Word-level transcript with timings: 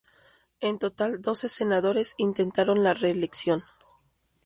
En 0.61 0.79
total 0.79 1.21
doce 1.21 1.47
senadores 1.47 2.15
intentaron 2.17 2.83
la 2.83 2.95
reelección. 2.95 3.65